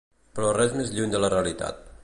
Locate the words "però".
0.39-0.53